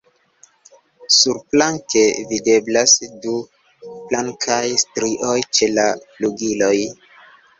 Surplanke 1.15 2.01
videblas 2.31 2.95
du 3.25 3.33
blankaj 4.13 4.59
strioj 4.85 5.37
ĉe 5.59 5.69
la 5.75 5.85
flugiloj. 6.17 6.75